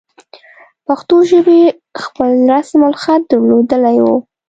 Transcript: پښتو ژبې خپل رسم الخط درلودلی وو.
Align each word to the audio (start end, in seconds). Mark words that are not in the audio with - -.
پښتو 0.85 1.15
ژبې 1.29 1.61
خپل 2.03 2.31
رسم 2.51 2.79
الخط 2.89 3.21
درلودلی 3.31 3.97
وو. 4.03 4.15